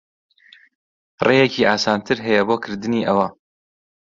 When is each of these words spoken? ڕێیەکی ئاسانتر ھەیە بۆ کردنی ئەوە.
ڕێیەکی 1.25 1.67
ئاسانتر 1.69 2.17
ھەیە 2.27 2.41
بۆ 2.47 2.55
کردنی 2.63 3.07
ئەوە. 3.07 3.27